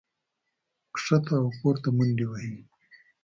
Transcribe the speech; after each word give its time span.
ښکته 1.01 1.33
او 1.41 1.47
پورته 1.59 1.89
منډې 1.97 2.25
وهي 2.29 2.55